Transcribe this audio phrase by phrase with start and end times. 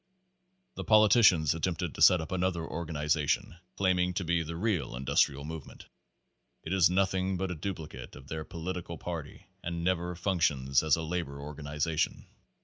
[0.73, 5.45] The politicians attempted to set up another organi zation, claiming to be the real industrial
[5.45, 5.85] movement.
[6.63, 11.03] It is nothing but a duplicate of their political party and never functions as a
[11.03, 12.25] labor organization.